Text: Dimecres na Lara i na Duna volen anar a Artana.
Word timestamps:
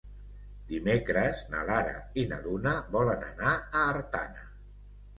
Dimecres 0.71 1.43
na 1.51 1.61
Lara 1.69 1.95
i 2.23 2.25
na 2.33 2.41
Duna 2.49 2.75
volen 2.99 3.31
anar 3.31 3.55
a 3.61 3.89
Artana. 3.97 4.53